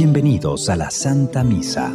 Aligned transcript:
Bienvenidos 0.00 0.68
a 0.68 0.76
la 0.76 0.92
Santa 0.92 1.42
Misa. 1.42 1.90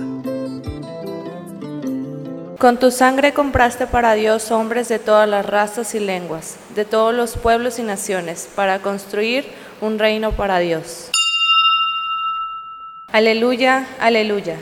Con 2.59 2.77
tu 2.77 2.91
sangre 2.91 3.33
compraste 3.33 3.87
para 3.87 4.13
Dios 4.13 4.51
hombres 4.51 4.89
de 4.89 4.99
todas 4.99 5.29
las 5.29 5.45
razas 5.45 5.95
y 5.95 6.01
lenguas, 6.01 6.57
de 6.75 6.83
todos 6.83 7.13
los 7.13 7.37
pueblos 7.37 7.79
y 7.79 7.83
naciones, 7.83 8.49
para 8.55 8.79
construir 8.79 9.45
un 9.79 9.99
reino 9.99 10.33
para 10.33 10.59
Dios. 10.59 11.11
Aleluya, 13.07 13.87
aleluya. 14.01 14.57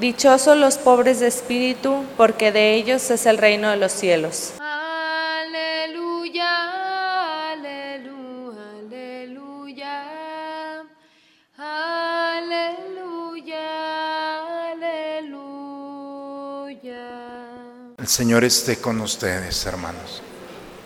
Dichosos 0.00 0.56
los 0.56 0.78
pobres 0.78 1.20
de 1.20 1.26
espíritu, 1.26 2.04
porque 2.16 2.52
de 2.52 2.74
ellos 2.74 3.10
es 3.10 3.26
el 3.26 3.36
reino 3.36 3.68
de 3.68 3.76
los 3.76 3.92
cielos. 3.92 4.54
Señor 18.10 18.42
esté 18.42 18.78
con 18.78 19.00
ustedes, 19.02 19.64
hermanos. 19.66 20.20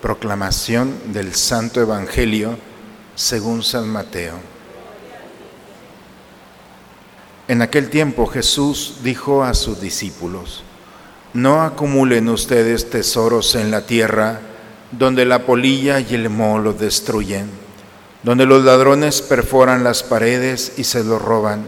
Proclamación 0.03 1.15
del 1.15 1.35
Santo 1.35 1.81
Evangelio 1.81 2.59
según 3.15 3.63
San 3.63 3.89
Mateo. 3.89 4.35
En 7.49 7.63
aquel 7.63 7.89
tiempo 7.89 8.27
Jesús 8.27 8.97
dijo 9.03 9.43
a 9.43 9.55
sus 9.55 9.81
discípulos, 9.81 10.65
no 11.33 11.63
acumulen 11.63 12.29
ustedes 12.29 12.91
tesoros 12.91 13.55
en 13.55 13.71
la 13.71 13.87
tierra, 13.87 14.41
donde 14.93 15.25
la 15.25 15.47
polilla 15.47 16.01
y 16.01 16.15
el 16.15 16.29
moho 16.29 16.59
los 16.59 16.79
destruyen, 16.79 17.49
donde 18.23 18.45
los 18.45 18.63
ladrones 18.65 19.23
perforan 19.23 19.83
las 19.83 20.03
paredes 20.03 20.75
y 20.77 20.85
se 20.85 21.03
los 21.03 21.23
roban. 21.23 21.65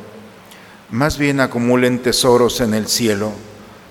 Más 0.91 1.17
bien 1.17 1.41
acumulen 1.41 2.03
tesoros 2.03 2.61
en 2.61 2.75
el 2.75 2.89
cielo, 2.89 3.33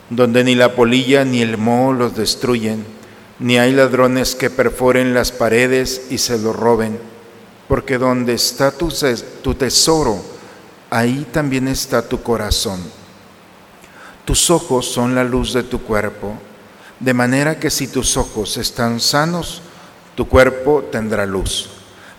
donde 0.10 0.44
ni 0.44 0.56
la 0.56 0.76
polilla 0.76 1.26
ni 1.26 1.42
el 1.42 1.58
moho 1.58 1.94
los 1.94 2.16
destruyen, 2.16 2.86
ni 3.40 3.58
hay 3.58 3.74
ladrones 3.74 4.36
que 4.36 4.50
perforen 4.50 5.14
las 5.14 5.32
paredes 5.32 6.08
y 6.10 6.18
se 6.18 6.38
los 6.38 6.56
roben, 6.56 7.00
porque 7.68 7.98
donde 7.98 8.34
está 8.34 8.72
tu, 8.72 8.94
tu 9.42 9.56
tesoro, 9.56 10.22
ahí 10.90 11.28
también 11.32 11.68
está 11.68 12.08
tu 12.08 12.22
corazón. 12.22 12.80
Tus 14.24 14.50
ojos 14.50 14.88
son 14.88 15.16
la 15.16 15.24
luz 15.24 15.54
de 15.54 15.64
tu 15.64 15.82
cuerpo, 15.82 16.34
de 17.00 17.14
manera 17.14 17.60
que 17.60 17.70
si 17.70 17.88
tus 17.88 18.18
ojos 18.18 18.58
están 18.58 19.00
sanos, 19.00 19.62
tu 20.16 20.28
cuerpo 20.28 20.88
tendrá 20.92 21.26
luz. 21.26 21.70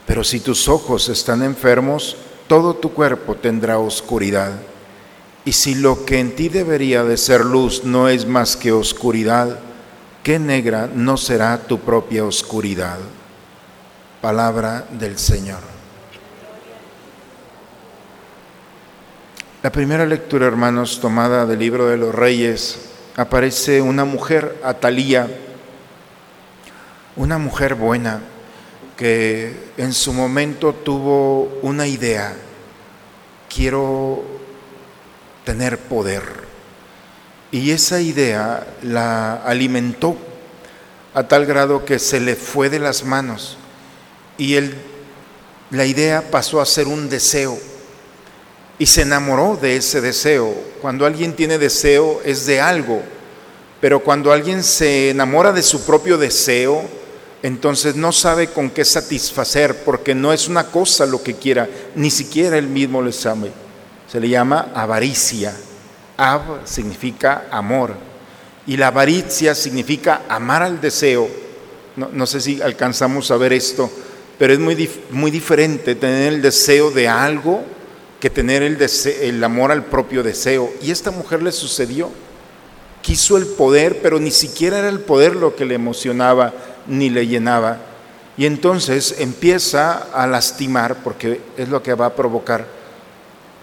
Pero 0.07 0.23
si 0.23 0.41
tus 0.41 0.69
ojos 0.69 1.09
están 1.09 1.43
enfermos, 1.43 2.17
todo 2.47 2.75
tu 2.75 2.93
cuerpo 2.93 3.35
tendrá 3.35 3.79
oscuridad. 3.79 4.53
Y 5.47 5.53
si 5.53 5.77
lo 5.77 6.05
que 6.05 6.19
en 6.19 6.35
ti 6.35 6.49
debería 6.49 7.05
de 7.05 7.17
ser 7.17 7.45
luz 7.45 7.85
no 7.85 8.09
es 8.09 8.27
más 8.27 8.57
que 8.57 8.73
oscuridad, 8.73 9.61
qué 10.25 10.41
negra 10.41 10.91
no 10.93 11.17
será 11.17 11.57
tu 11.57 11.79
propia 11.79 12.25
oscuridad. 12.25 12.99
Palabra 14.21 14.85
del 14.91 15.17
Señor. 15.17 15.61
La 19.63 19.71
primera 19.71 20.05
lectura, 20.05 20.49
hermanos, 20.49 20.99
tomada 21.01 21.47
del 21.47 21.61
libro 21.61 21.87
de 21.87 21.97
los 21.97 22.13
reyes, 22.13 22.81
aparece 23.15 23.81
una 23.81 24.05
mujer, 24.05 24.61
Atalía, 24.65 25.29
una 27.15 27.39
mujer 27.39 27.77
buena 27.77 28.21
que 28.97 29.71
en 29.77 29.93
su 29.93 30.13
momento 30.13 30.73
tuvo 30.73 31.61
una 31.63 31.87
idea, 31.87 32.35
quiero 33.49 34.36
tener 35.47 35.79
poder. 35.79 36.23
Y 37.51 37.71
esa 37.71 38.03
idea 38.03 38.67
la 38.83 39.37
alimentó 39.37 40.19
a 41.15 41.27
tal 41.27 41.47
grado 41.47 41.87
que 41.87 41.99
se 41.99 42.21
le 42.21 42.35
fue 42.37 42.69
de 42.69 42.81
las 42.81 43.05
manos 43.05 43.57
y 44.37 44.57
él, 44.57 44.75
la 45.71 45.87
idea 45.87 46.31
pasó 46.31 46.61
a 46.61 46.67
ser 46.67 46.89
un 46.89 47.09
deseo 47.09 47.59
y 48.79 48.87
se 48.87 49.03
enamoró 49.03 49.57
de 49.57 49.77
ese 49.77 50.01
deseo. 50.01 50.53
Cuando 50.83 51.07
alguien 51.07 51.35
tiene 51.35 51.59
deseo 51.59 52.21
es 52.25 52.45
de 52.45 52.61
algo, 52.61 53.01
pero 53.81 54.01
cuando 54.01 54.33
alguien 54.33 54.63
se 54.63 55.11
enamora 55.11 55.53
de 55.53 55.63
su 55.63 55.87
propio 55.87 56.19
deseo, 56.19 56.83
entonces 57.43 57.95
no 57.95 58.13
sabe 58.13 58.49
con 58.49 58.71
qué 58.71 58.85
satisfacer, 58.85 59.85
porque 59.85 60.15
no 60.15 60.33
es 60.33 60.49
una 60.49 60.65
cosa 60.71 61.07
lo 61.07 61.23
que 61.23 61.35
quiera, 61.35 61.69
ni 61.95 62.11
siquiera 62.11 62.59
él 62.59 62.67
mismo 62.67 63.01
le 63.01 63.13
sabe. 63.13 63.66
Se 64.07 64.21
le 64.21 64.29
llama 64.29 64.69
avaricia. 64.75 65.55
Av 66.17 66.65
significa 66.65 67.47
amor 67.51 67.95
y 68.67 68.77
la 68.77 68.89
avaricia 68.89 69.55
significa 69.55 70.23
amar 70.29 70.63
al 70.63 70.81
deseo. 70.81 71.29
No, 71.97 72.27
sé 72.27 72.41
si 72.41 72.61
alcanzamos 72.61 73.31
a 73.31 73.37
ver 73.37 73.53
esto, 73.53 73.91
pero 74.39 74.53
es 74.53 74.59
muy, 74.59 74.91
muy 75.11 75.31
diferente 75.31 75.95
tener 75.95 76.33
el 76.33 76.43
deseo 76.43 76.91
de 76.91 77.09
algo 77.09 77.63
que 78.21 78.29
tener 78.29 78.63
el, 78.63 78.79
el 79.23 79.45
amor 79.45 79.73
al 79.73 79.85
propio 79.85 80.23
deseo. 80.23 80.71
Y 80.83 80.91
esta 80.91 81.11
mujer 81.11 81.43
le 81.43 81.53
sucedió. 81.53 82.11
Quiso 83.01 83.37
el 83.37 83.47
poder, 83.47 84.01
pero 84.03 84.19
ni 84.19 84.33
siquiera 84.33 84.81
era 84.81 84.89
el 84.89 85.01
poder 85.01 85.37
lo 85.37 85.55
que 85.55 85.65
le 85.65 85.77
emocionaba 85.77 86.53
ni 86.89 87.09
le 87.09 87.27
llenaba. 87.27 87.79
Y 88.37 88.47
entonces 88.47 89.17
empieza 89.21 89.93
a 90.13 90.27
lastimar, 90.27 90.97
porque 91.05 91.41
es 91.57 91.69
lo 91.69 91.83
que 91.83 91.95
va 91.95 92.07
a 92.07 92.15
provocar, 92.17 92.67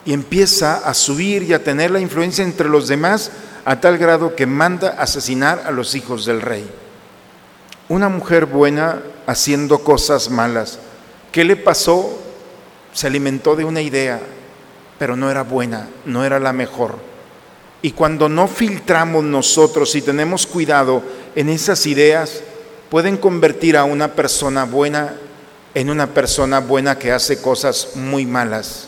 y 0.05 0.13
empieza 0.13 0.77
a 0.77 0.93
subir 0.93 1.43
y 1.43 1.53
a 1.53 1.63
tener 1.63 1.91
la 1.91 1.99
influencia 1.99 2.43
entre 2.43 2.69
los 2.69 2.87
demás 2.87 3.31
a 3.65 3.79
tal 3.79 3.97
grado 3.97 4.35
que 4.35 4.45
manda 4.45 4.89
asesinar 4.89 5.63
a 5.65 5.71
los 5.71 5.95
hijos 5.95 6.25
del 6.25 6.41
rey. 6.41 6.69
Una 7.89 8.09
mujer 8.09 8.45
buena 8.45 9.01
haciendo 9.25 9.79
cosas 9.79 10.29
malas. 10.29 10.79
¿Qué 11.31 11.43
le 11.43 11.55
pasó? 11.55 12.19
Se 12.93 13.07
alimentó 13.07 13.55
de 13.55 13.65
una 13.65 13.81
idea, 13.81 14.19
pero 14.99 15.15
no 15.15 15.31
era 15.31 15.43
buena, 15.43 15.87
no 16.05 16.25
era 16.25 16.39
la 16.39 16.53
mejor. 16.53 16.97
Y 17.81 17.91
cuando 17.91 18.29
no 18.29 18.47
filtramos 18.47 19.23
nosotros 19.23 19.95
y 19.95 20.01
tenemos 20.01 20.47
cuidado 20.47 21.03
en 21.35 21.49
esas 21.49 21.85
ideas, 21.85 22.41
pueden 22.89 23.17
convertir 23.17 23.75
a 23.75 23.83
una 23.83 24.13
persona 24.13 24.65
buena 24.65 25.15
en 25.73 25.89
una 25.89 26.07
persona 26.07 26.59
buena 26.59 26.97
que 26.97 27.11
hace 27.11 27.41
cosas 27.41 27.89
muy 27.95 28.25
malas. 28.25 28.87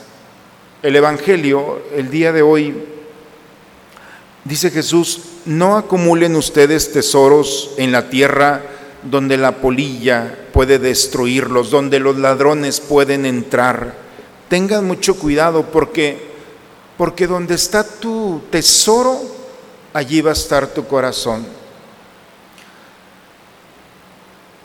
El 0.82 0.96
Evangelio, 0.96 1.82
el 1.94 2.10
día 2.10 2.32
de 2.32 2.42
hoy, 2.42 2.74
dice 4.44 4.70
Jesús, 4.70 5.20
no 5.44 5.76
acumulen 5.76 6.36
ustedes 6.36 6.92
tesoros 6.92 7.72
en 7.76 7.92
la 7.92 8.08
tierra 8.10 8.62
donde 9.02 9.36
la 9.36 9.56
polilla 9.56 10.36
puede 10.52 10.78
destruirlos, 10.78 11.70
donde 11.70 12.00
los 12.00 12.16
ladrones 12.18 12.80
pueden 12.80 13.26
entrar 13.26 14.06
tengan 14.48 14.86
mucho 14.86 15.16
cuidado 15.16 15.64
porque, 15.70 16.18
porque 16.96 17.26
donde 17.26 17.54
está 17.54 17.84
tu 17.84 18.42
tesoro, 18.50 19.20
allí 19.92 20.20
va 20.20 20.30
a 20.30 20.34
estar 20.34 20.68
tu 20.68 20.86
corazón. 20.86 21.46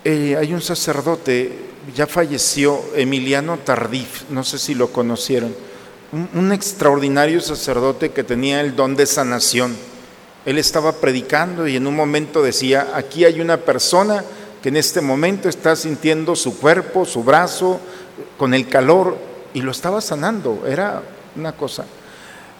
Eh, 0.03 0.35
hay 0.37 0.53
un 0.53 0.61
sacerdote, 0.61 1.59
ya 1.95 2.07
falleció, 2.07 2.81
Emiliano 2.95 3.59
Tardif, 3.59 4.29
no 4.29 4.43
sé 4.43 4.57
si 4.57 4.73
lo 4.73 4.91
conocieron, 4.91 5.55
un, 6.11 6.51
extraordinario 6.51 7.39
sacerdote 7.41 8.11
que 8.11 8.23
tenía 8.23 8.61
el 8.61 8.75
don 8.75 8.95
de 8.95 9.05
sanación. 9.05 9.75
Él 10.45 10.57
estaba 10.57 10.93
predicando 10.93 11.67
y 11.67 11.75
en 11.75 11.87
un 11.87 11.95
momento 11.95 12.41
decía, 12.41 12.89
aquí 12.95 13.25
hay 13.25 13.39
una 13.39 13.57
persona 13.57 14.23
que 14.61 14.69
en 14.69 14.77
este 14.77 15.01
momento 15.01 15.49
está 15.49 15.75
sintiendo 15.75 16.35
su 16.35 16.59
cuerpo, 16.59 17.05
su 17.05 17.23
brazo, 17.23 17.79
con 18.37 18.53
el 18.53 18.67
calor, 18.67 19.17
y 19.53 19.61
lo 19.61 19.71
estaba 19.71 20.01
sanando, 20.01 20.63
era 20.67 21.01
una 21.35 21.53
cosa. 21.53 21.85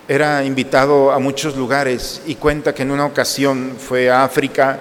Era 0.08 0.44
invitado 0.44 1.12
a 1.12 1.20
muchos 1.20 1.56
lugares 1.56 2.22
y 2.26 2.36
cuenta 2.36 2.74
que 2.74 2.84
en 2.84 2.92
una 2.92 3.06
ocasión 3.06 3.76
fue 3.78 4.10
a 4.10 4.24
África 4.24 4.80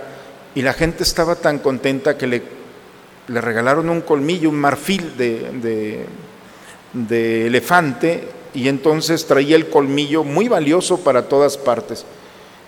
y 0.54 0.62
la 0.62 0.72
gente 0.72 1.02
estaba 1.02 1.36
tan 1.36 1.58
contenta 1.58 2.16
que 2.16 2.26
le, 2.26 2.42
regalaron 3.28 3.88
un 3.90 4.00
colmillo, 4.00 4.48
un 4.48 4.56
marfil 4.56 5.16
de 5.16 6.06
elefante 7.46 8.39
y 8.54 8.68
entonces 8.68 9.26
traía 9.26 9.56
el 9.56 9.68
colmillo 9.68 10.24
muy 10.24 10.48
valioso 10.48 10.98
para 10.98 11.28
todas 11.28 11.56
partes. 11.56 12.04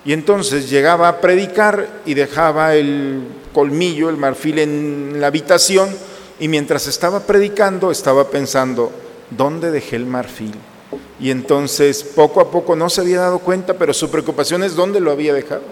Y 0.04 0.12
entonces 0.12 0.68
llegaba 0.68 1.08
a 1.08 1.20
predicar 1.20 1.88
y 2.04 2.14
dejaba 2.14 2.74
el 2.74 3.22
colmillo, 3.52 4.08
el 4.08 4.16
marfil 4.16 4.58
en 4.58 5.20
la 5.20 5.28
habitación 5.28 5.90
y 6.40 6.48
mientras 6.48 6.88
estaba 6.88 7.20
predicando 7.20 7.90
estaba 7.90 8.28
pensando, 8.28 8.90
¿dónde 9.30 9.70
dejé 9.70 9.96
el 9.96 10.06
marfil? 10.06 10.54
Y 11.20 11.30
entonces 11.30 12.02
poco 12.02 12.40
a 12.40 12.50
poco 12.50 12.74
no 12.74 12.90
se 12.90 13.00
había 13.00 13.20
dado 13.20 13.38
cuenta, 13.38 13.74
pero 13.74 13.94
su 13.94 14.10
preocupación 14.10 14.64
es 14.64 14.74
dónde 14.74 14.98
lo 14.98 15.12
había 15.12 15.34
dejado. 15.34 15.62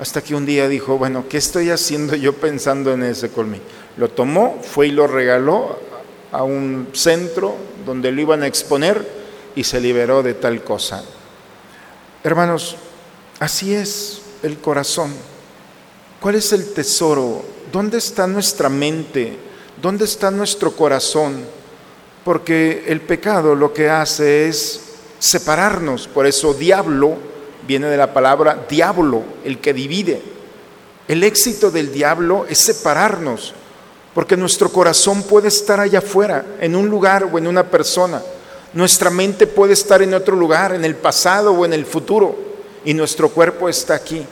Hasta 0.00 0.22
que 0.22 0.34
un 0.34 0.46
día 0.46 0.68
dijo, 0.68 0.96
bueno, 0.96 1.24
¿qué 1.28 1.36
estoy 1.36 1.70
haciendo 1.70 2.14
yo 2.14 2.32
pensando 2.32 2.92
en 2.92 3.02
ese 3.02 3.30
colmillo? 3.30 3.64
Lo 3.96 4.08
tomó, 4.08 4.60
fue 4.62 4.86
y 4.86 4.92
lo 4.92 5.06
regaló 5.08 5.76
a 6.32 6.44
un 6.44 6.88
centro 6.92 7.56
donde 7.84 8.12
lo 8.12 8.20
iban 8.20 8.42
a 8.42 8.46
exponer 8.46 9.17
y 9.58 9.64
se 9.64 9.80
liberó 9.80 10.22
de 10.22 10.34
tal 10.34 10.62
cosa. 10.62 11.02
Hermanos, 12.22 12.76
así 13.40 13.74
es 13.74 14.20
el 14.44 14.58
corazón. 14.58 15.12
¿Cuál 16.20 16.36
es 16.36 16.52
el 16.52 16.72
tesoro? 16.72 17.44
¿Dónde 17.72 17.98
está 17.98 18.28
nuestra 18.28 18.68
mente? 18.68 19.36
¿Dónde 19.82 20.04
está 20.04 20.30
nuestro 20.30 20.76
corazón? 20.76 21.44
Porque 22.24 22.84
el 22.86 23.00
pecado 23.00 23.56
lo 23.56 23.74
que 23.74 23.90
hace 23.90 24.46
es 24.46 24.80
separarnos. 25.18 26.06
Por 26.06 26.26
eso 26.26 26.54
diablo 26.54 27.16
viene 27.66 27.88
de 27.88 27.96
la 27.96 28.14
palabra 28.14 28.64
diablo, 28.68 29.24
el 29.44 29.58
que 29.58 29.74
divide. 29.74 30.22
El 31.08 31.24
éxito 31.24 31.72
del 31.72 31.92
diablo 31.92 32.46
es 32.48 32.58
separarnos, 32.58 33.54
porque 34.14 34.36
nuestro 34.36 34.70
corazón 34.70 35.24
puede 35.24 35.48
estar 35.48 35.80
allá 35.80 35.98
afuera, 35.98 36.46
en 36.60 36.76
un 36.76 36.88
lugar 36.88 37.24
o 37.24 37.38
en 37.38 37.48
una 37.48 37.64
persona. 37.68 38.22
Nuestra 38.78 39.10
mente 39.10 39.48
puede 39.48 39.72
estar 39.72 40.02
en 40.02 40.14
otro 40.14 40.36
lugar, 40.36 40.72
en 40.72 40.84
el 40.84 40.94
pasado 40.94 41.50
o 41.50 41.64
en 41.64 41.72
el 41.72 41.84
futuro, 41.84 42.38
y 42.84 42.94
nuestro 42.94 43.28
cuerpo 43.28 43.68
está 43.68 43.96
aquí. 43.96 44.24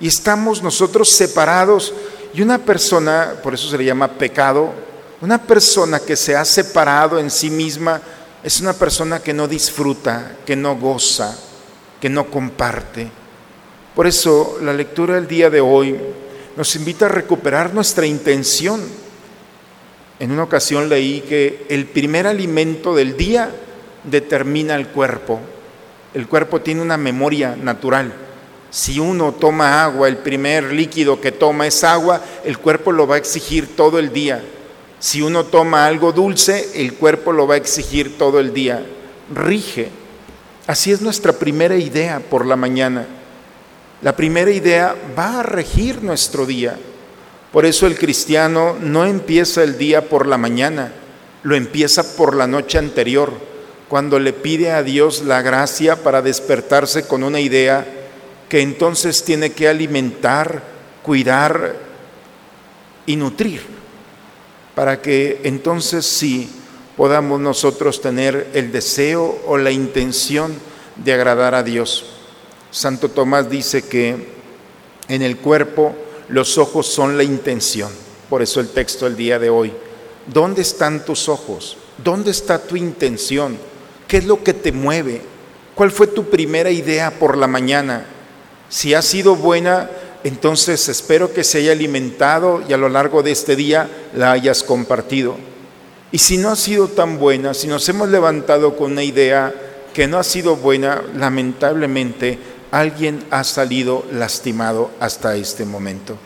Y 0.00 0.08
estamos 0.08 0.62
nosotros 0.62 1.10
separados. 1.10 1.92
Y 2.32 2.40
una 2.40 2.56
persona, 2.56 3.34
por 3.42 3.52
eso 3.52 3.68
se 3.68 3.76
le 3.76 3.84
llama 3.84 4.08
pecado, 4.08 4.72
una 5.20 5.36
persona 5.36 6.00
que 6.00 6.16
se 6.16 6.34
ha 6.34 6.46
separado 6.46 7.18
en 7.18 7.30
sí 7.30 7.50
misma 7.50 8.00
es 8.42 8.58
una 8.58 8.72
persona 8.72 9.20
que 9.20 9.34
no 9.34 9.46
disfruta, 9.46 10.38
que 10.46 10.56
no 10.56 10.76
goza, 10.76 11.36
que 12.00 12.08
no 12.08 12.30
comparte. 12.30 13.10
Por 13.94 14.06
eso 14.06 14.56
la 14.62 14.72
lectura 14.72 15.16
del 15.16 15.28
día 15.28 15.50
de 15.50 15.60
hoy 15.60 15.94
nos 16.56 16.74
invita 16.74 17.04
a 17.04 17.10
recuperar 17.10 17.74
nuestra 17.74 18.06
intención. 18.06 18.80
En 20.20 20.32
una 20.32 20.42
ocasión 20.42 20.88
leí 20.88 21.20
que 21.20 21.66
el 21.68 21.86
primer 21.86 22.26
alimento 22.26 22.94
del 22.94 23.16
día 23.16 23.50
determina 24.04 24.74
el 24.74 24.88
cuerpo. 24.88 25.40
El 26.14 26.26
cuerpo 26.26 26.60
tiene 26.60 26.82
una 26.82 26.96
memoria 26.96 27.54
natural. 27.54 28.12
Si 28.70 28.98
uno 28.98 29.32
toma 29.32 29.84
agua, 29.84 30.08
el 30.08 30.18
primer 30.18 30.72
líquido 30.72 31.20
que 31.20 31.32
toma 31.32 31.66
es 31.66 31.84
agua, 31.84 32.20
el 32.44 32.58
cuerpo 32.58 32.92
lo 32.92 33.06
va 33.06 33.14
a 33.14 33.18
exigir 33.18 33.76
todo 33.76 33.98
el 33.98 34.12
día. 34.12 34.42
Si 34.98 35.22
uno 35.22 35.44
toma 35.44 35.86
algo 35.86 36.12
dulce, 36.12 36.70
el 36.74 36.94
cuerpo 36.94 37.32
lo 37.32 37.46
va 37.46 37.54
a 37.54 37.58
exigir 37.58 38.18
todo 38.18 38.40
el 38.40 38.52
día. 38.52 38.84
Rige. 39.32 39.90
Así 40.66 40.90
es 40.90 41.00
nuestra 41.00 41.32
primera 41.32 41.76
idea 41.76 42.20
por 42.20 42.44
la 42.44 42.56
mañana. 42.56 43.06
La 44.02 44.14
primera 44.14 44.50
idea 44.50 44.94
va 45.16 45.40
a 45.40 45.42
regir 45.42 46.02
nuestro 46.02 46.44
día. 46.44 46.78
Por 47.52 47.64
eso 47.64 47.86
el 47.86 47.98
cristiano 47.98 48.76
no 48.80 49.04
empieza 49.06 49.62
el 49.62 49.78
día 49.78 50.08
por 50.08 50.26
la 50.26 50.36
mañana, 50.36 50.92
lo 51.42 51.56
empieza 51.56 52.16
por 52.16 52.36
la 52.36 52.46
noche 52.46 52.78
anterior, 52.78 53.32
cuando 53.88 54.18
le 54.18 54.34
pide 54.34 54.70
a 54.72 54.82
Dios 54.82 55.22
la 55.22 55.40
gracia 55.40 55.96
para 55.96 56.20
despertarse 56.20 57.06
con 57.06 57.22
una 57.22 57.40
idea 57.40 57.86
que 58.48 58.60
entonces 58.60 59.24
tiene 59.24 59.52
que 59.52 59.68
alimentar, 59.68 60.62
cuidar 61.02 61.76
y 63.06 63.16
nutrir, 63.16 63.62
para 64.74 65.00
que 65.00 65.40
entonces 65.44 66.04
sí 66.04 66.50
podamos 66.98 67.40
nosotros 67.40 68.02
tener 68.02 68.48
el 68.52 68.72
deseo 68.72 69.40
o 69.46 69.56
la 69.56 69.70
intención 69.70 70.54
de 70.96 71.14
agradar 71.14 71.54
a 71.54 71.62
Dios. 71.62 72.04
Santo 72.70 73.08
Tomás 73.08 73.48
dice 73.48 73.82
que 73.82 74.28
en 75.08 75.22
el 75.22 75.38
cuerpo 75.38 75.94
los 76.28 76.58
ojos 76.58 76.86
son 76.86 77.16
la 77.16 77.22
intención. 77.22 77.90
Por 78.28 78.42
eso 78.42 78.60
el 78.60 78.68
texto 78.68 79.06
del 79.06 79.16
día 79.16 79.38
de 79.38 79.50
hoy. 79.50 79.72
¿Dónde 80.26 80.62
están 80.62 81.04
tus 81.04 81.28
ojos? 81.28 81.78
¿Dónde 82.02 82.30
está 82.30 82.58
tu 82.58 82.76
intención? 82.76 83.56
¿Qué 84.06 84.18
es 84.18 84.26
lo 84.26 84.42
que 84.42 84.52
te 84.52 84.72
mueve? 84.72 85.22
¿Cuál 85.74 85.90
fue 85.90 86.06
tu 86.06 86.24
primera 86.24 86.70
idea 86.70 87.10
por 87.18 87.36
la 87.36 87.46
mañana? 87.46 88.04
Si 88.68 88.92
ha 88.92 89.00
sido 89.00 89.36
buena, 89.36 89.90
entonces 90.24 90.88
espero 90.88 91.32
que 91.32 91.44
se 91.44 91.58
haya 91.58 91.72
alimentado 91.72 92.62
y 92.68 92.72
a 92.72 92.76
lo 92.76 92.88
largo 92.88 93.22
de 93.22 93.30
este 93.30 93.56
día 93.56 93.88
la 94.14 94.32
hayas 94.32 94.62
compartido. 94.62 95.36
Y 96.10 96.18
si 96.18 96.38
no 96.38 96.50
ha 96.50 96.56
sido 96.56 96.88
tan 96.88 97.18
buena, 97.18 97.54
si 97.54 97.66
nos 97.66 97.88
hemos 97.88 98.08
levantado 98.08 98.76
con 98.76 98.92
una 98.92 99.04
idea 99.04 99.54
que 99.94 100.06
no 100.06 100.18
ha 100.18 100.24
sido 100.24 100.56
buena, 100.56 101.02
lamentablemente 101.14 102.38
alguien 102.70 103.24
ha 103.30 103.44
salido 103.44 104.04
lastimado 104.12 104.90
hasta 105.00 105.36
este 105.36 105.64
momento. 105.64 106.16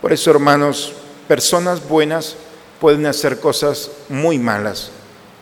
Por 0.00 0.12
eso, 0.12 0.30
hermanos, 0.30 0.94
personas 1.28 1.86
buenas 1.86 2.36
pueden 2.80 3.06
hacer 3.06 3.40
cosas 3.40 3.90
muy 4.08 4.38
malas 4.38 4.90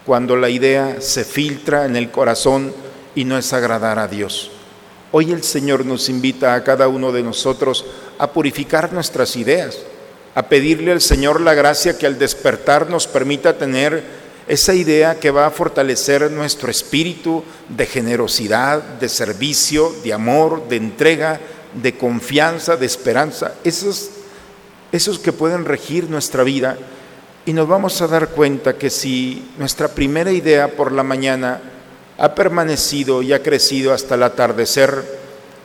cuando 0.04 0.36
la 0.36 0.48
idea 0.48 1.00
se 1.00 1.25
filtra 1.25 1.84
en 1.84 1.96
el 1.96 2.10
corazón 2.10 2.72
y 3.14 3.25
no 3.25 3.38
es 3.38 3.52
agradar 3.52 3.98
a 3.98 4.08
Dios. 4.08 4.50
Hoy 5.12 5.32
el 5.32 5.42
Señor 5.42 5.86
nos 5.86 6.08
invita 6.08 6.54
a 6.54 6.64
cada 6.64 6.88
uno 6.88 7.12
de 7.12 7.22
nosotros 7.22 7.84
a 8.19 8.30
purificar 8.32 8.92
nuestras 8.92 9.36
ideas 9.36 9.78
a 10.38 10.48
pedirle 10.48 10.92
al 10.92 11.00
Señor 11.00 11.40
la 11.40 11.52
gracia 11.52 11.98
que 11.98 12.06
al 12.06 12.16
despertar 12.16 12.88
nos 12.88 13.08
permita 13.08 13.58
tener 13.58 14.04
esa 14.49 14.75
idea 14.75 15.21
que 15.21 15.31
va 15.31 15.47
a 15.47 15.50
fortalecer 15.50 16.31
nuestro 16.31 16.71
espíritu 16.71 17.45
de 17.69 17.85
generosidad, 17.85 18.83
de 18.83 19.11
servicio, 19.11 19.95
de 20.03 20.15
amor, 20.15 20.67
de 20.69 20.77
entrega, 20.77 21.39
de 21.75 21.97
confianza, 21.99 22.77
de 22.77 22.87
esperanza, 22.87 23.53
esos, 23.62 24.11
esos 24.91 25.19
que 25.19 25.33
pueden 25.33 25.67
regir 25.67 26.09
nuestra 26.09 26.45
vida. 26.45 26.79
Y 27.45 27.53
nos 27.53 27.69
vamos 27.69 28.00
a 28.00 28.06
dar 28.06 28.31
cuenta 28.31 28.79
que 28.79 28.89
si 28.89 29.50
nuestra 29.59 29.89
primera 29.89 30.33
idea 30.33 30.69
por 30.69 30.93
la 30.93 31.03
mañana 31.03 31.61
ha 32.17 32.35
permanecido 32.35 33.21
y 33.23 33.35
ha 33.35 33.43
crecido 33.43 33.93
hasta 33.93 34.15
el 34.15 34.23
atardecer, 34.23 35.05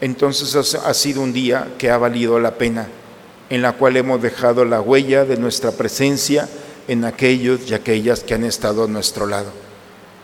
entonces 0.01 0.75
ha 0.75 0.93
sido 0.93 1.21
un 1.21 1.31
día 1.31 1.69
que 1.77 1.89
ha 1.89 1.97
valido 1.97 2.37
la 2.37 2.55
pena 2.55 2.87
en 3.49 3.61
la 3.61 3.73
cual 3.73 3.95
hemos 3.95 4.21
dejado 4.21 4.65
la 4.65 4.81
huella 4.81 5.25
de 5.25 5.37
nuestra 5.37 5.71
presencia 5.71 6.49
en 6.87 7.05
aquellos 7.05 7.69
y 7.69 7.73
aquellas 7.73 8.21
que 8.21 8.33
han 8.33 8.43
estado 8.43 8.83
a 8.83 8.87
nuestro 8.87 9.25
lado. 9.25 9.51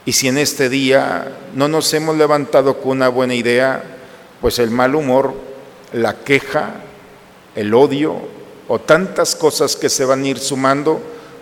Y 0.06 0.14
si 0.14 0.28
en 0.28 0.38
este 0.38 0.70
día 0.70 1.38
no 1.54 1.68
nos 1.68 1.94
hemos 1.94 2.18
levantado 2.18 2.78
con 2.80 2.92
una 2.92 3.10
buena 3.10 3.36
idea, 3.36 3.84
pues 4.42 4.60
el 4.60 4.72
mal 4.72 4.96
humor, 4.96 5.34
la 5.94 6.20
queja, 6.20 6.76
el 7.56 7.74
odio 7.74 8.18
o 8.68 8.80
tantas 8.80 9.36
cosas 9.36 9.76
que 9.76 9.90
se 9.90 10.06
van 10.06 10.24
a 10.24 10.28
ir 10.28 10.40
sumando, 10.40 11.02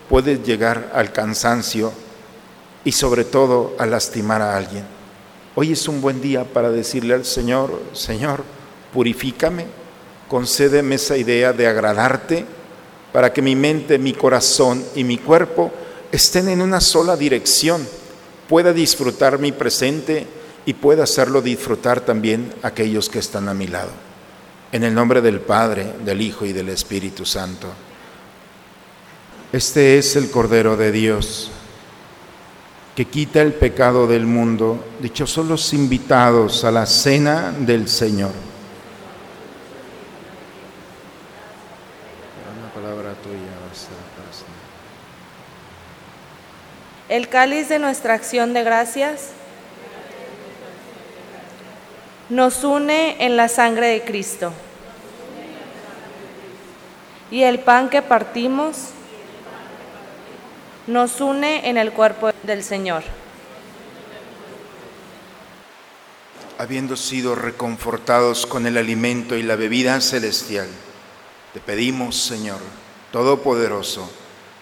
puede 0.09 0.39
llegar 0.39 0.91
al 0.93 1.11
cansancio 1.11 1.91
y 2.83 2.91
sobre 2.91 3.25
todo 3.25 3.75
a 3.79 3.85
lastimar 3.85 4.41
a 4.41 4.55
alguien. 4.55 4.85
Hoy 5.55 5.71
es 5.71 5.87
un 5.87 6.01
buen 6.01 6.21
día 6.21 6.43
para 6.45 6.69
decirle 6.69 7.13
al 7.13 7.25
Señor, 7.25 7.81
Señor, 7.93 8.43
purifícame, 8.93 9.65
concédeme 10.27 10.95
esa 10.95 11.17
idea 11.17 11.53
de 11.53 11.67
agradarte 11.67 12.45
para 13.11 13.33
que 13.33 13.41
mi 13.41 13.55
mente, 13.55 13.97
mi 13.97 14.13
corazón 14.13 14.83
y 14.95 15.03
mi 15.03 15.17
cuerpo 15.17 15.71
estén 16.11 16.49
en 16.49 16.61
una 16.61 16.81
sola 16.81 17.15
dirección, 17.15 17.87
pueda 18.47 18.73
disfrutar 18.73 19.39
mi 19.39 19.51
presente 19.51 20.27
y 20.65 20.73
pueda 20.73 21.03
hacerlo 21.03 21.41
disfrutar 21.41 22.01
también 22.01 22.53
aquellos 22.63 23.09
que 23.09 23.19
están 23.19 23.49
a 23.49 23.53
mi 23.53 23.67
lado. 23.67 23.91
En 24.71 24.83
el 24.83 24.93
nombre 24.93 25.21
del 25.21 25.39
Padre, 25.39 25.93
del 26.03 26.21
Hijo 26.21 26.45
y 26.45 26.53
del 26.53 26.69
Espíritu 26.69 27.25
Santo. 27.25 27.67
Este 29.51 29.97
es 29.97 30.15
el 30.15 30.29
Cordero 30.29 30.75
de 30.75 30.91
Dios 30.91 31.51
que 32.97 33.05
quita 33.05 33.43
el 33.43 33.53
pecado 33.53 34.07
del 34.07 34.25
mundo. 34.25 34.83
Dichosos 34.99 35.45
los 35.45 35.71
invitados 35.71 36.63
a 36.63 36.71
la 36.71 36.87
cena 36.87 37.53
del 37.57 37.87
Señor. 37.87 38.31
El 47.09 47.29
cáliz 47.29 47.69
de 47.69 47.79
nuestra 47.79 48.15
acción 48.15 48.53
de 48.53 48.63
gracias 48.63 49.29
nos 52.27 52.65
une 52.65 53.15
en 53.25 53.37
la 53.37 53.47
sangre 53.47 53.87
de 53.87 54.03
Cristo. 54.03 54.51
Y 57.31 57.43
el 57.43 57.59
pan 57.59 57.89
que 57.89 58.01
partimos 58.01 58.89
nos 60.85 61.21
une 61.21 61.69
en 61.69 61.77
el 61.77 61.93
cuerpo 61.93 62.31
del 62.43 62.61
Señor. 62.61 63.03
Habiendo 66.57 66.97
sido 66.97 67.35
reconfortados 67.35 68.45
con 68.45 68.67
el 68.67 68.75
alimento 68.75 69.37
y 69.37 69.43
la 69.43 69.55
bebida 69.55 70.01
celestial, 70.01 70.67
te 71.53 71.61
pedimos, 71.61 72.17
Señor 72.17 72.59
Todopoderoso, 73.11 74.09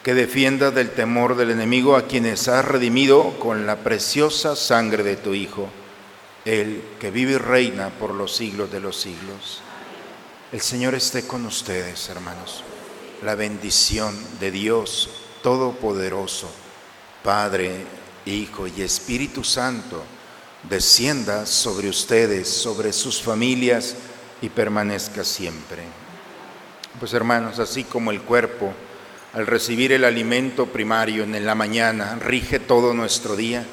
que 0.06 0.14
defienda 0.14 0.70
del 0.70 0.92
temor 0.92 1.36
del 1.36 1.50
enemigo 1.50 1.96
a 1.96 2.06
quienes 2.06 2.48
has 2.48 2.64
redimido 2.64 3.40
con 3.40 3.66
la 3.66 3.78
preciosa 3.78 4.56
sangre 4.56 5.02
de 5.02 5.16
tu 5.16 5.34
Hijo, 5.34 5.68
el 6.46 6.84
que 7.00 7.10
vive 7.10 7.32
y 7.32 7.38
reina 7.38 7.90
por 7.90 8.14
los 8.14 8.36
siglos 8.36 8.72
de 8.72 8.80
los 8.80 9.02
siglos. 9.02 9.62
El 10.52 10.62
Señor 10.62 10.94
esté 10.94 11.26
con 11.26 11.44
ustedes, 11.48 12.08
hermanos. 12.10 12.64
La 13.24 13.34
bendición 13.34 14.16
de 14.40 14.52
Dios 14.52 15.10
Todopoderoso, 15.42 16.52
Padre, 17.24 17.72
Hijo 18.28 18.68
y 18.68 18.84
Espíritu 18.84 19.44
Santo, 19.44 20.04
descienda 20.70 21.48
sobre 21.48 21.90
ustedes, 21.90 22.48
sobre 22.48 22.94
sus 22.94 23.24
familias 23.24 23.96
y 24.40 24.50
permanezca 24.50 25.24
siempre. 25.24 25.82
Pues 27.00 27.12
hermanos, 27.14 27.58
así 27.58 27.86
como 27.86 28.12
el 28.12 28.22
cuerpo, 28.22 28.72
al 29.36 29.48
recibir 29.48 29.92
el 29.92 30.06
alimento 30.06 30.68
primario 30.68 31.24
en 31.24 31.46
la 31.46 31.56
mañana, 31.56 32.18
rige 32.22 32.58
todo 32.58 32.94
nuestro 32.94 33.36
día, 33.36 33.66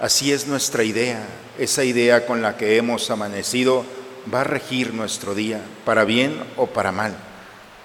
así 0.00 0.32
es 0.32 0.48
nuestra 0.48 0.82
idea, 0.82 1.24
esa 1.56 1.84
idea 1.84 2.26
con 2.26 2.42
la 2.42 2.56
que 2.56 2.76
hemos 2.78 3.12
amanecido 3.12 3.84
va 4.32 4.40
a 4.40 4.44
regir 4.44 4.92
nuestro 4.92 5.36
día, 5.36 5.60
para 5.84 6.04
bien 6.04 6.42
o 6.56 6.66
para 6.66 6.90
mal. 6.90 7.14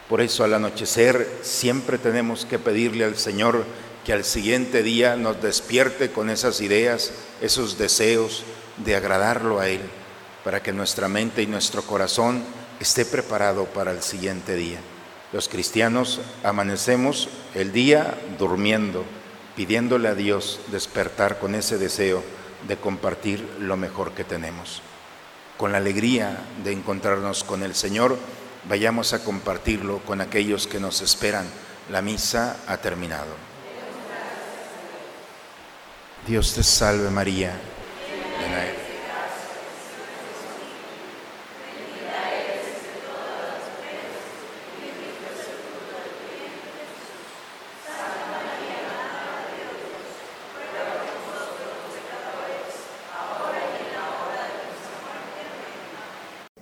Por 0.10 0.22
eso 0.22 0.44
al 0.44 0.56
anochecer 0.56 1.38
siempre 1.44 2.00
tenemos 2.00 2.48
que 2.48 2.58
pedirle 2.58 3.06
al 3.06 3.16
Señor 3.16 3.64
que 4.04 4.14
al 4.14 4.24
siguiente 4.24 4.82
día 4.82 5.16
nos 5.16 5.40
despierte 5.40 6.10
con 6.10 6.32
esas 6.32 6.62
ideas, 6.62 7.12
esos 7.42 7.78
deseos 7.78 8.44
de 8.78 8.96
agradarlo 8.96 9.60
a 9.60 9.70
Él, 9.70 9.82
para 10.44 10.64
que 10.64 10.74
nuestra 10.74 11.08
mente 11.08 11.44
y 11.44 11.46
nuestro 11.46 11.84
corazón 11.84 12.44
esté 12.80 13.06
preparado 13.06 13.66
para 13.66 13.92
el 13.92 14.02
siguiente 14.02 14.56
día. 14.56 14.80
Los 15.32 15.48
cristianos 15.48 16.22
amanecemos 16.44 17.30
el 17.54 17.72
día 17.72 18.18
durmiendo, 18.40 19.06
pidiéndole 19.56 20.08
a 20.08 20.16
Dios 20.16 20.60
despertar 20.72 21.38
con 21.38 21.54
ese 21.54 21.78
deseo 21.78 22.24
de 22.68 22.78
compartir 22.78 23.48
lo 23.60 23.78
mejor 23.78 24.14
que 24.14 24.24
tenemos. 24.24 24.82
Con 25.58 25.72
la 25.72 25.78
alegría 25.78 26.38
de 26.64 26.72
encontrarnos 26.72 27.44
con 27.44 27.62
el 27.62 27.76
Señor, 27.76 28.18
vayamos 28.68 29.14
a 29.14 29.24
compartirlo 29.24 30.00
con 30.00 30.20
aquellos 30.20 30.66
que 30.66 30.80
nos 30.80 31.02
esperan. 31.02 31.46
La 31.92 32.02
misa 32.02 32.58
ha 32.68 32.78
terminado. 32.78 33.50
Dios 36.26 36.54
te 36.54 36.64
salve 36.64 37.10
María. 37.10 37.54
Llena 38.40 38.66
eres 38.66 38.90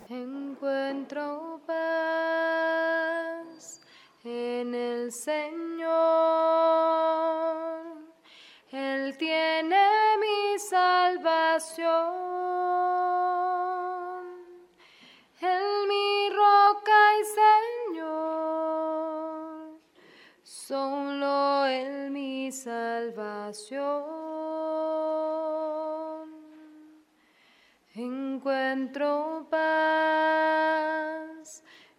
Encuentro 0.10 1.60
paz 1.68 1.82
en 4.24 4.74
el 4.74 5.12
Él 8.72 9.18
tiene 9.18 9.88
mi 10.20 10.60
salvación. 10.60 11.88
Él 15.42 15.88
mi 15.88 16.30
roca 16.30 17.00
y 17.20 17.24
Señor. 17.94 18.18
Solo 20.44 21.66
Él 21.66 22.12
mi 22.12 22.52
salvación. 22.52 24.28
Encuentro 27.96 29.48
paz 29.50 30.78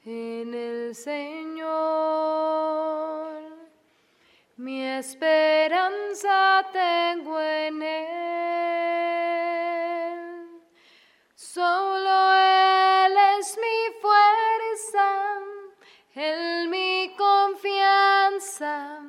en 0.04 0.54
el 0.54 0.94
Señor. 0.94 1.27
Esperanza 4.98 6.66
tengo 6.72 7.40
en 7.40 7.82
Él. 7.82 8.08
Solo 11.34 12.34
Él 12.34 13.12
es 13.38 13.56
mi 13.56 13.92
fuerza, 14.02 15.06
Él 16.14 16.68
mi 16.68 17.14
confianza. 17.16 19.00